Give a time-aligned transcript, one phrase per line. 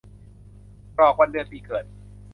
[0.97, 1.85] กรอกวันเดือนปีเกิด